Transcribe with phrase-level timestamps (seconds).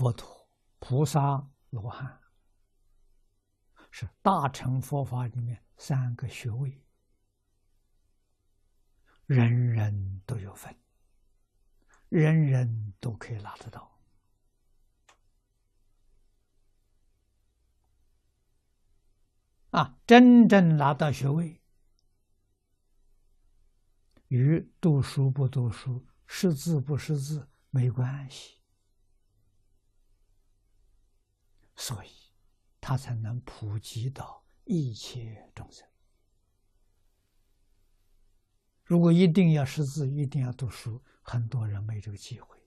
[0.00, 2.18] 佛陀、菩萨、罗汉，
[3.90, 6.82] 是大乘佛法里面三个学位，
[9.26, 10.74] 人人都有份，
[12.08, 13.94] 人人都可以拿得到。
[19.68, 21.60] 啊，真正拿到学位，
[24.28, 28.59] 与读书不读书、识字不识字没关系，
[31.80, 32.10] 所以
[32.78, 35.88] 他才能普及到一切众生。
[38.84, 42.58] 如果一定要识字、一定要读书，很多人没这个机会。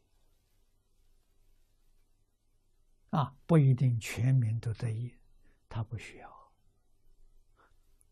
[3.11, 5.15] 啊，不一定全民都得益，
[5.69, 6.51] 他不需要。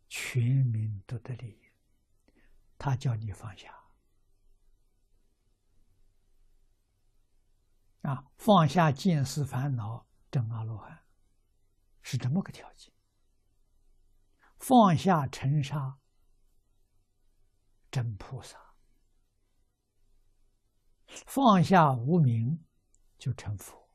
[0.08, 1.60] 全民都得利，
[2.78, 3.74] 他叫你放下
[8.04, 8.32] 啊！
[8.38, 11.06] 放下见思烦恼，证阿罗汉，
[12.02, 12.92] 是这么个条件。
[14.58, 16.00] 放下尘沙，
[17.92, 18.58] 真菩萨；
[21.28, 22.66] 放下无名，
[23.20, 23.90] 就成佛。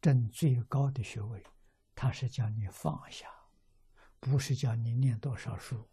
[0.00, 1.44] 证最高的学位，
[1.94, 3.26] 他是叫你放下。
[4.20, 5.88] 不是叫你念多少书，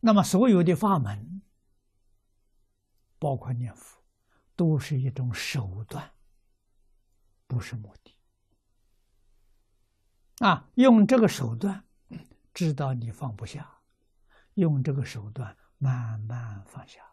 [0.00, 1.29] 那么所有的法门，
[3.20, 4.02] 包括念佛，
[4.56, 6.12] 都是一种手段，
[7.46, 8.16] 不是目的。
[10.38, 11.84] 啊，用这个手段，
[12.52, 13.82] 知道你放不下，
[14.54, 17.04] 用这个手段慢慢放下。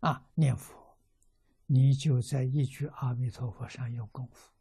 [0.00, 0.98] 啊，念佛，
[1.66, 4.52] 你就在一句阿弥陀佛上用功夫，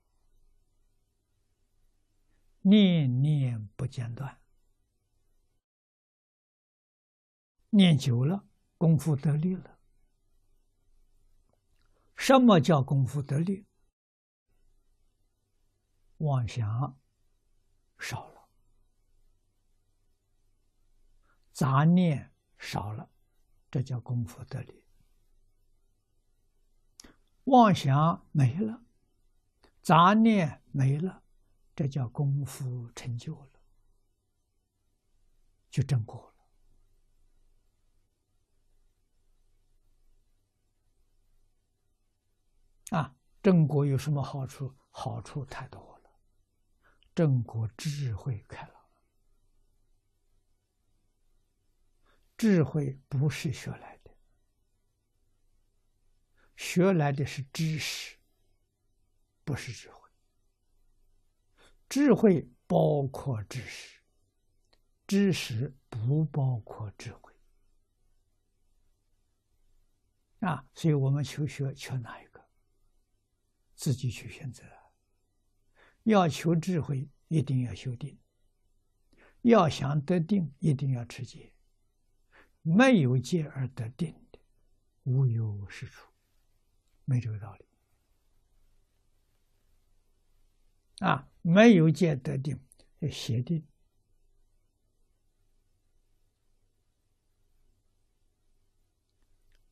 [2.61, 4.39] 念念不间断，
[7.69, 9.79] 念久了，功夫得力了。
[12.15, 13.65] 什么叫功夫得力？
[16.19, 16.97] 妄想
[17.99, 18.47] 少了，
[21.51, 23.09] 杂念少了，
[23.69, 24.83] 这叫功夫得力。
[27.43, 28.85] 妄想没了，
[29.81, 31.21] 杂念没了，
[31.75, 33.61] 这叫功夫成就了，
[35.69, 36.34] 就正果了。
[42.91, 44.75] 啊，正果有什么好处？
[44.89, 46.11] 好处太多了。
[47.13, 48.89] 正果智慧开朗，
[52.37, 54.11] 智慧不是学来的。
[56.55, 58.17] 学来的是知识，
[59.43, 60.09] 不是智慧。
[61.89, 63.99] 智慧包括知识，
[65.05, 67.33] 知识不包括智慧。
[70.39, 72.34] 啊，所以我们求学求哪一个，
[73.75, 74.63] 自己去选择。
[76.03, 78.17] 要求智慧，一定要修定；
[79.41, 81.53] 要想得定，一定要持戒。
[82.61, 84.39] 没有戒而得定的，
[85.03, 86.11] 无有是处。
[87.05, 87.65] 没这个道理
[90.99, 91.29] 啊！
[91.43, 92.59] 没有戒得定，
[93.11, 93.63] 邪定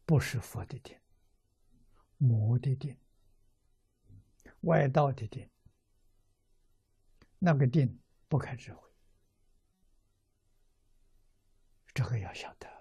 [0.06, 0.96] 不是佛的定，
[2.18, 2.96] 魔的定，
[4.64, 5.50] 外道的定，
[7.40, 8.90] 那个定不开智慧，
[11.94, 12.73] 这个要晓得。